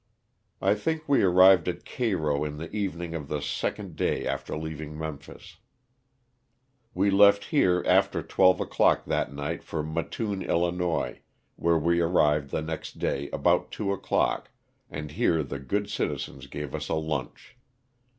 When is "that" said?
9.05-9.31